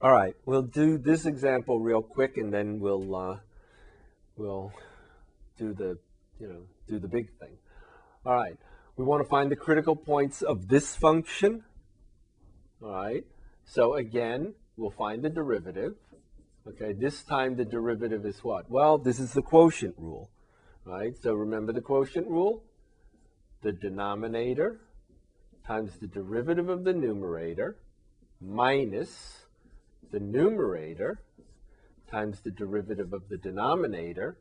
All 0.00 0.12
right, 0.12 0.36
we'll 0.46 0.62
do 0.62 0.96
this 0.96 1.26
example 1.26 1.80
real 1.80 2.02
quick, 2.02 2.36
and 2.36 2.54
then 2.54 2.78
we'll 2.78 3.16
uh, 3.16 3.38
we'll 4.36 4.72
do 5.58 5.74
the 5.74 5.98
you 6.38 6.46
know 6.46 6.60
do 6.86 7.00
the 7.00 7.08
big 7.08 7.36
thing. 7.40 7.58
All 8.24 8.32
right, 8.32 8.56
we 8.96 9.04
want 9.04 9.24
to 9.24 9.28
find 9.28 9.50
the 9.50 9.56
critical 9.56 9.96
points 9.96 10.40
of 10.40 10.68
this 10.68 10.94
function. 10.94 11.64
All 12.80 12.92
right, 12.92 13.24
so 13.64 13.94
again, 13.94 14.54
we'll 14.76 14.92
find 14.92 15.20
the 15.20 15.30
derivative. 15.30 15.94
Okay, 16.68 16.92
this 16.92 17.24
time 17.24 17.56
the 17.56 17.64
derivative 17.64 18.24
is 18.24 18.38
what? 18.44 18.70
Well, 18.70 18.98
this 18.98 19.18
is 19.18 19.32
the 19.32 19.42
quotient 19.42 19.96
rule. 19.98 20.30
Right, 20.84 21.16
so 21.20 21.34
remember 21.34 21.72
the 21.72 21.80
quotient 21.80 22.28
rule? 22.28 22.62
The 23.62 23.72
denominator 23.72 24.78
times 25.66 25.98
the 25.98 26.06
derivative 26.06 26.68
of 26.68 26.84
the 26.84 26.92
numerator 26.92 27.78
minus 28.40 29.47
the 30.10 30.20
numerator 30.20 31.20
times 32.10 32.40
the 32.40 32.50
derivative 32.50 33.12
of 33.12 33.28
the 33.28 33.36
denominator 33.36 34.38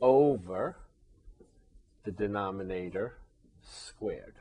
over 0.00 0.76
the 2.04 2.12
denominator 2.12 3.16
squared. 3.62 4.34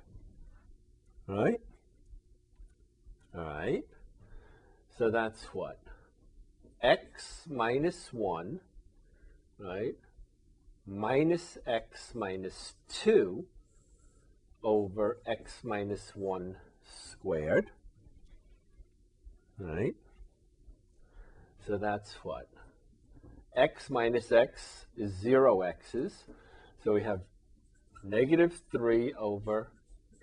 All 1.27 1.43
right? 1.43 1.61
All 3.35 3.43
right. 3.43 3.83
So 4.97 5.09
that's 5.09 5.43
what? 5.53 5.79
x 6.83 7.47
minus 7.49 8.11
1, 8.11 8.59
right, 9.57 9.95
minus 10.85 11.57
x 11.65 12.11
minus 12.13 12.73
2 12.89 13.45
over 14.61 15.17
x 15.25 15.63
minus 15.63 16.11
1 16.13 16.57
squared, 16.83 17.71
right? 19.57 19.95
So 21.65 21.77
that's 21.77 22.13
what? 22.23 22.47
x 23.55 23.89
minus 23.89 24.31
x 24.31 24.85
is 24.97 25.13
0 25.13 25.61
x's. 25.61 26.23
So 26.83 26.93
we 26.93 27.03
have 27.03 27.21
negative 28.03 28.61
3 28.71 29.13
over 29.13 29.71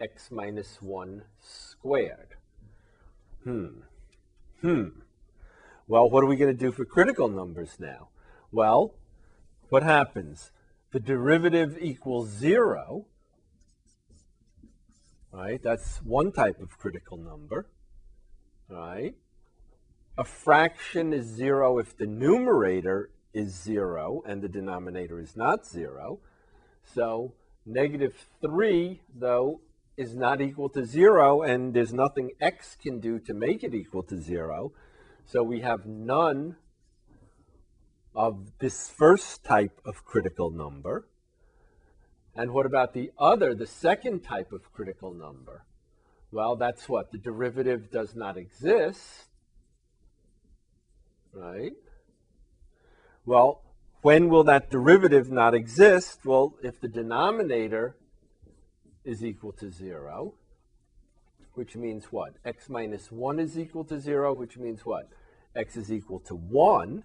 x 0.00 0.30
minus 0.30 0.82
1 0.82 1.22
squared. 1.40 2.34
Hmm. 3.44 3.80
Hmm. 4.60 4.88
Well, 5.86 6.10
what 6.10 6.22
are 6.22 6.26
we 6.26 6.36
going 6.36 6.54
to 6.54 6.58
do 6.58 6.72
for 6.72 6.84
critical 6.84 7.28
numbers 7.28 7.76
now? 7.78 8.08
Well, 8.52 8.94
what 9.68 9.82
happens? 9.82 10.50
The 10.92 11.00
derivative 11.00 11.78
equals 11.80 12.28
0, 12.28 13.06
right? 15.32 15.62
That's 15.62 15.98
one 15.98 16.32
type 16.32 16.60
of 16.60 16.76
critical 16.78 17.16
number, 17.16 17.66
right? 18.68 19.14
A 20.18 20.24
fraction 20.24 21.12
is 21.12 21.26
0 21.26 21.78
if 21.78 21.96
the 21.96 22.06
numerator 22.06 23.10
is 23.32 23.54
0 23.54 24.22
and 24.26 24.42
the 24.42 24.48
denominator 24.48 25.20
is 25.20 25.36
not 25.36 25.66
0. 25.66 26.18
So 26.84 27.32
negative 27.64 28.26
3, 28.40 29.00
though, 29.14 29.60
is 29.96 30.16
not 30.16 30.40
equal 30.40 30.68
to 30.70 30.84
0, 30.84 31.42
and 31.42 31.74
there's 31.74 31.92
nothing 31.92 32.32
x 32.40 32.76
can 32.80 33.00
do 33.00 33.18
to 33.20 33.34
make 33.34 33.62
it 33.62 33.74
equal 33.74 34.02
to 34.04 34.20
0. 34.20 34.72
So 35.24 35.42
we 35.42 35.60
have 35.60 35.86
none 35.86 36.56
of 38.14 38.58
this 38.58 38.90
first 38.90 39.44
type 39.44 39.80
of 39.84 40.04
critical 40.04 40.50
number. 40.50 41.06
And 42.34 42.52
what 42.52 42.66
about 42.66 42.94
the 42.94 43.12
other, 43.18 43.54
the 43.54 43.66
second 43.66 44.20
type 44.20 44.52
of 44.52 44.72
critical 44.72 45.12
number? 45.14 45.64
Well, 46.32 46.56
that's 46.56 46.88
what? 46.88 47.12
The 47.12 47.18
derivative 47.18 47.90
does 47.90 48.14
not 48.14 48.36
exist 48.36 49.29
right? 51.32 51.72
Well, 53.26 53.62
when 54.02 54.28
will 54.28 54.44
that 54.44 54.70
derivative 54.70 55.30
not 55.30 55.54
exist? 55.54 56.24
Well, 56.24 56.54
if 56.62 56.80
the 56.80 56.88
denominator 56.88 57.96
is 59.04 59.24
equal 59.24 59.52
to 59.52 59.70
0, 59.70 60.34
which 61.54 61.76
means 61.76 62.06
what? 62.06 62.34
x 62.44 62.68
minus 62.68 63.10
1 63.10 63.38
is 63.38 63.58
equal 63.58 63.84
to 63.84 63.98
0, 63.98 64.32
which 64.34 64.56
means 64.56 64.86
what? 64.86 65.08
x 65.54 65.76
is 65.76 65.92
equal 65.92 66.20
to 66.20 66.34
1, 66.34 67.04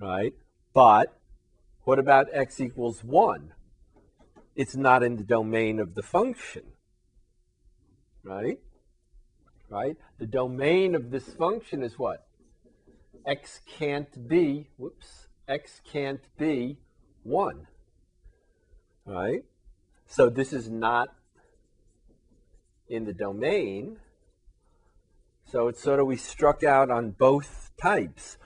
right? 0.00 0.34
But 0.74 1.18
what 1.84 1.98
about 1.98 2.26
x 2.32 2.60
equals 2.60 3.04
1? 3.04 3.52
It's 4.56 4.74
not 4.74 5.02
in 5.02 5.16
the 5.16 5.24
domain 5.24 5.78
of 5.78 5.94
the 5.94 6.02
function, 6.02 6.62
right? 8.24 8.58
Right? 9.68 9.96
The 10.18 10.26
domain 10.26 10.94
of 10.94 11.10
this 11.10 11.24
function 11.34 11.82
is 11.82 11.98
what? 11.98 12.25
X 13.26 13.60
can't 13.66 14.28
be, 14.28 14.68
whoops, 14.76 15.26
x 15.48 15.80
can't 15.90 16.20
be 16.38 16.78
1. 17.24 17.66
Right? 19.04 19.44
So 20.06 20.30
this 20.30 20.52
is 20.52 20.70
not 20.70 21.08
in 22.88 23.04
the 23.04 23.12
domain. 23.12 23.98
So 25.50 25.68
it's 25.68 25.82
sort 25.82 26.00
of 26.00 26.06
we 26.06 26.16
struck 26.16 26.62
out 26.62 26.90
on 26.90 27.10
both 27.10 27.70
types. 27.80 28.38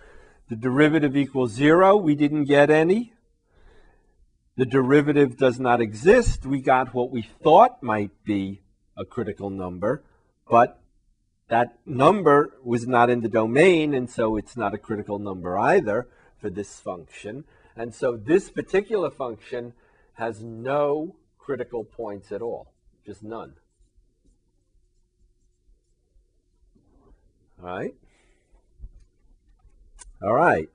The 0.48 0.56
derivative 0.56 1.16
equals 1.16 1.52
0, 1.52 1.96
we 1.96 2.14
didn't 2.14 2.44
get 2.44 2.70
any. 2.70 3.12
The 4.56 4.66
derivative 4.66 5.36
does 5.36 5.60
not 5.60 5.80
exist. 5.80 6.44
We 6.44 6.60
got 6.60 6.92
what 6.92 7.10
we 7.10 7.22
thought 7.22 7.82
might 7.82 8.10
be 8.24 8.62
a 8.96 9.04
critical 9.04 9.48
number, 9.48 10.04
but 10.48 10.79
that 11.50 11.78
number 11.84 12.54
was 12.62 12.86
not 12.86 13.10
in 13.10 13.20
the 13.20 13.28
domain, 13.28 13.92
and 13.92 14.08
so 14.08 14.36
it's 14.36 14.56
not 14.56 14.72
a 14.72 14.78
critical 14.78 15.18
number 15.18 15.58
either 15.58 16.06
for 16.38 16.48
this 16.48 16.78
function. 16.78 17.44
And 17.76 17.92
so 17.92 18.16
this 18.16 18.50
particular 18.50 19.10
function 19.10 19.74
has 20.14 20.44
no 20.44 21.16
critical 21.38 21.84
points 21.84 22.30
at 22.30 22.40
all, 22.40 22.72
just 23.04 23.24
none. 23.24 23.54
All 27.60 27.66
right? 27.66 27.94
All 30.22 30.34
right. 30.34 30.68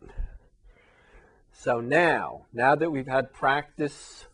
So 1.53 1.79
now, 1.79 2.47
now 2.51 2.75
that 2.75 2.91
we've 2.91 3.07
had 3.07 3.31
practice 3.31 4.25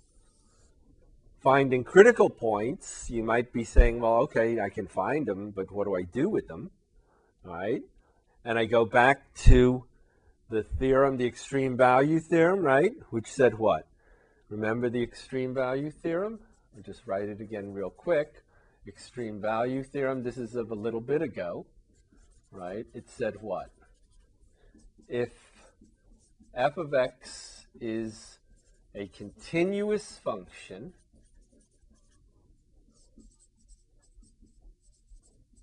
finding 1.42 1.84
critical 1.84 2.30
points, 2.30 3.10
you 3.10 3.24
might 3.24 3.52
be 3.52 3.64
saying, 3.64 4.00
well, 4.00 4.14
okay, 4.14 4.60
I 4.60 4.70
can 4.70 4.88
find 4.88 5.26
them, 5.26 5.52
but 5.52 5.72
what 5.72 5.86
do 5.86 5.96
I 5.96 6.04
do 6.04 6.30
with 6.30 6.48
them? 6.48 6.70
Right? 7.44 7.82
And 8.46 8.60
I 8.60 8.66
go 8.66 8.86
back 8.86 9.34
to 9.46 9.86
the 10.50 10.64
theorem, 10.64 11.18
the 11.18 11.26
extreme 11.26 11.78
value 11.78 12.20
theorem, 12.20 12.60
right? 12.60 12.92
Which 13.10 13.28
said 13.28 13.58
what? 13.58 13.88
Remember 14.50 14.90
the 14.90 15.02
extreme 15.02 15.54
value 15.54 15.92
theorem? 15.92 16.40
I'll 16.76 16.84
just 16.84 17.08
write 17.08 17.30
it 17.30 17.42
again 17.42 17.74
real 17.74 17.90
quick. 17.90 18.44
Extreme 18.88 19.42
value 19.42 19.84
theorem, 19.84 20.24
this 20.24 20.38
is 20.38 20.56
of 20.56 20.72
a 20.72 20.76
little 20.76 21.02
bit 21.02 21.22
ago, 21.22 21.66
right? 22.52 22.86
It 22.94 23.10
said 23.10 23.36
what? 23.42 23.72
If 25.08 25.32
f 26.54 26.78
of 26.78 26.94
x 26.94 27.66
is 27.80 28.40
a 28.94 29.08
continuous 29.08 30.20
function 30.24 30.94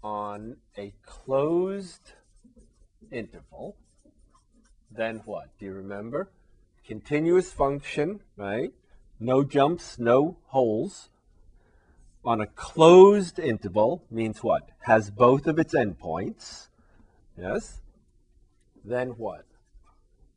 on 0.02 0.56
a 0.76 0.92
closed 1.04 2.12
interval, 3.10 3.76
then 4.90 5.22
what? 5.24 5.48
Do 5.58 5.66
you 5.66 5.72
remember? 5.72 6.30
Continuous 6.86 7.52
function, 7.52 8.20
right? 8.36 8.72
No 9.20 9.44
jumps, 9.44 9.98
no 9.98 10.38
holes. 10.46 11.10
On 12.24 12.40
a 12.40 12.46
closed 12.46 13.38
interval 13.38 14.04
means 14.10 14.42
what? 14.42 14.70
Has 14.80 15.10
both 15.10 15.46
of 15.46 15.58
its 15.58 15.74
endpoints. 15.74 16.68
Yes? 17.36 17.80
Then 18.84 19.10
what? 19.10 19.44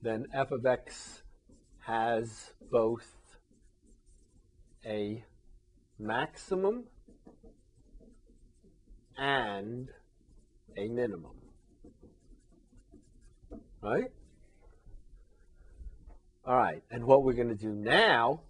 Then 0.01 0.27
f 0.33 0.51
of 0.51 0.65
x 0.65 1.23
has 1.85 2.51
both 2.71 3.07
a 4.85 5.23
maximum 5.99 6.85
and 9.17 9.89
a 10.77 10.87
minimum. 10.87 11.35
Right? 13.81 14.11
All 16.45 16.57
right, 16.57 16.83
and 16.89 17.05
what 17.05 17.23
we're 17.23 17.33
going 17.33 17.49
to 17.49 17.55
do 17.55 17.73
now 17.73 18.41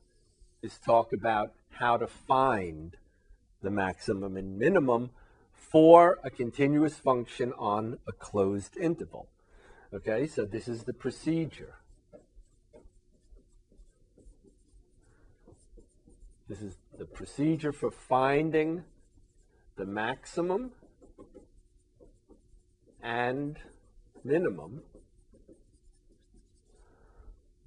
is 0.62 0.78
talk 0.78 1.12
about 1.14 1.54
how 1.72 1.98
to 1.98 2.08
find 2.08 2.96
the 3.62 3.70
maximum 3.70 4.38
and 4.38 4.58
minimum 4.58 5.12
for 5.54 6.20
a 6.24 6.30
continuous 6.30 6.96
function 6.96 7.54
on 7.58 7.98
a 8.08 8.12
closed 8.12 8.78
interval. 8.78 9.28
Okay, 9.94 10.28
so 10.28 10.46
this 10.46 10.68
is 10.68 10.84
the 10.84 10.94
procedure. 10.94 11.76
This 16.48 16.62
is 16.62 16.78
the 16.98 17.06
procedure 17.06 17.72
for 17.72 17.92
finding 17.92 18.84
the 19.78 19.86
maximum 19.86 20.72
and 23.02 23.58
minimum, 24.24 24.82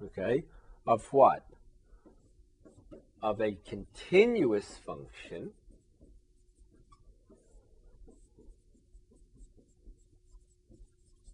okay, 0.03 0.43
of 0.87 1.05
what? 1.11 1.45
Of 3.21 3.41
a 3.41 3.57
continuous 3.67 4.79
function 4.85 5.51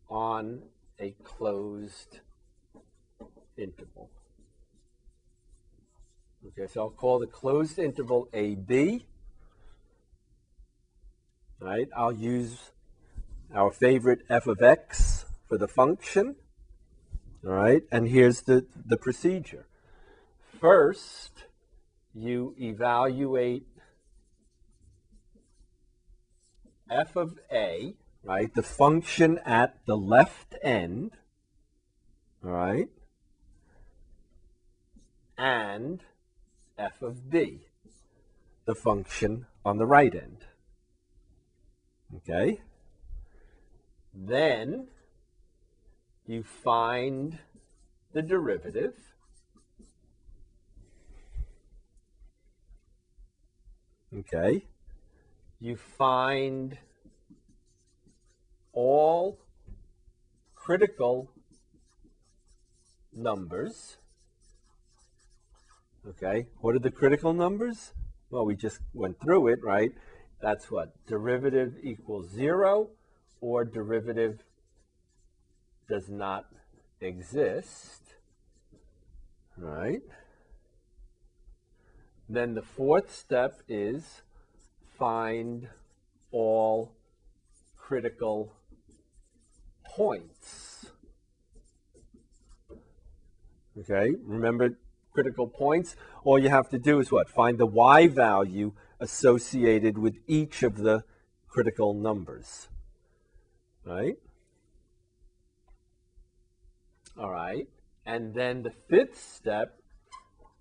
on 0.10 0.62
a 1.00 1.16
closed 1.24 2.20
interval. 3.58 4.10
Okay, 6.48 6.72
so 6.72 6.82
I'll 6.82 6.90
call 6.90 7.20
the 7.20 7.28
closed 7.28 7.78
interval 7.78 8.28
AB. 8.34 9.06
Right, 11.64 11.88
I'll 11.96 12.12
use 12.12 12.72
our 13.54 13.70
favorite 13.70 14.22
f 14.28 14.48
of 14.48 14.64
x 14.64 15.26
for 15.48 15.60
the 15.60 15.68
function. 15.68 16.36
All 17.46 17.54
right, 17.54 17.84
and 17.92 18.08
here's 18.08 18.42
the, 18.42 18.66
the 18.84 18.98
procedure. 18.98 19.68
First, 20.60 21.46
you 22.16 22.56
evaluate 22.60 23.68
f 26.90 27.16
of 27.16 27.38
a, 27.52 27.94
right, 28.24 28.52
the 28.56 28.64
function 28.64 29.40
at 29.46 29.86
the 29.86 29.96
left 29.96 30.56
end, 30.64 31.12
all 32.44 32.50
right, 32.50 32.90
and 35.38 36.02
f 36.80 37.04
of 37.04 37.30
b, 37.30 37.68
the 38.66 38.74
function 38.74 39.46
on 39.64 39.78
the 39.78 39.86
right 39.86 40.16
end. 40.16 40.38
Okay? 42.18 42.62
Then 44.14 44.88
you 46.28 46.44
find 46.44 47.40
the 48.14 48.22
derivative. 48.22 48.96
Okay? 54.18 54.66
You 55.60 55.78
find 55.78 56.78
all 58.74 59.40
critical 60.56 61.30
numbers. 63.14 63.98
Okay, 66.08 66.48
what 66.62 66.76
are 66.76 66.80
the 66.80 66.92
critical 66.92 67.34
numbers? 67.34 67.94
Well, 68.30 68.46
we 68.46 68.56
just 68.56 68.80
went 68.94 69.20
through 69.22 69.50
it, 69.50 69.60
right? 69.64 69.92
That's 70.42 70.72
what? 70.72 70.94
Derivative 71.06 71.76
equals 71.84 72.30
zero 72.30 72.90
or 73.42 73.64
derivative 73.64 74.40
does 75.88 76.10
not 76.10 76.46
exist, 77.00 78.16
right? 79.58 80.02
Then 82.28 82.54
the 82.54 82.62
fourth 82.62 83.14
step 83.14 83.62
is 83.68 84.22
find 84.98 85.68
all 86.32 86.94
critical 87.78 88.54
points. 89.86 90.86
Okay, 93.78 94.14
remember 94.24 94.78
critical 95.14 95.48
points? 95.48 95.96
All 96.24 96.40
you 96.40 96.50
have 96.50 96.70
to 96.70 96.80
do 96.80 97.00
is 97.00 97.12
what? 97.12 97.30
Find 97.30 97.58
the 97.58 97.66
y 97.66 98.08
value 98.08 98.74
associated 99.02 99.98
with 99.98 100.16
each 100.28 100.64
of 100.64 100.78
the 100.78 101.04
critical 101.50 101.94
numbers. 101.94 102.70
Right? 103.84 104.16
All 107.20 107.32
right. 107.32 107.68
And 108.06 108.34
then 108.34 108.62
the 108.62 108.72
fifth 108.90 109.20
step, 109.22 109.76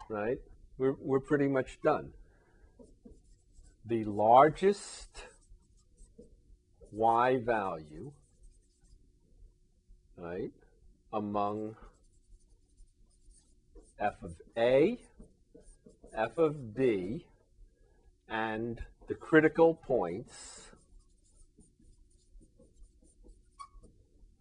right? 0.09 0.39
We're, 0.79 0.97
we're 0.99 1.21
pretty 1.21 1.49
much 1.49 1.79
done. 1.85 2.13
The 3.85 4.05
largest 4.05 5.27
y 6.91 7.37
value, 7.37 8.13
right, 10.17 10.53
among 11.13 11.77
f 13.99 14.15
of 14.23 14.35
a, 14.57 14.99
f 16.17 16.39
of 16.39 16.75
b, 16.75 17.27
and 18.31 18.81
the 19.09 19.15
critical 19.15 19.75
points, 19.75 20.69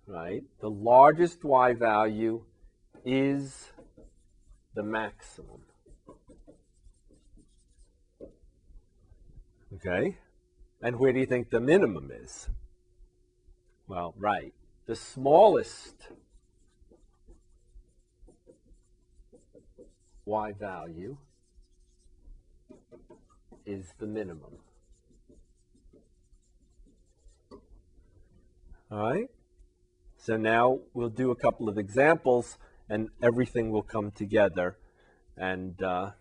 right, 0.06 0.44
the 0.62 0.69
largest 0.69 1.44
y 1.44 1.74
value 1.74 2.44
is 3.03 3.71
the 4.75 4.83
maximum. 4.83 5.62
Okay? 9.74 10.18
And 10.81 10.97
where 10.97 11.12
do 11.12 11.19
you 11.19 11.25
think 11.25 11.50
the 11.50 11.59
minimum 11.59 12.12
is? 12.12 12.47
Well, 13.88 14.13
right. 14.18 14.53
The 14.86 14.95
smallest 14.95 16.09
y 20.25 20.51
value 20.51 21.18
is 23.69 23.94
the 24.00 24.07
minimum. 24.07 24.57
All 28.92 29.12
right? 29.12 29.30
So 30.18 30.36
now 30.38 30.80
we'll 30.94 31.10
do 31.10 31.30
a 31.30 31.36
couple 31.36 31.69
of 31.69 31.77
examples 31.77 32.57
and 32.89 33.10
everything 33.21 33.69
will 33.69 33.83
come 33.83 34.10
together 34.10 34.77
and, 35.38 35.81
uh, 35.83 36.12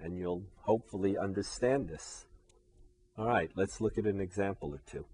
and 0.00 0.18
you'll 0.18 0.42
hopefully 0.62 1.16
understand 1.16 1.88
this. 1.88 2.26
All 3.16 3.26
right, 3.26 3.50
let's 3.54 3.80
look 3.80 3.96
at 3.98 4.04
an 4.04 4.20
example 4.20 4.74
or 4.74 4.82
two. 4.90 5.04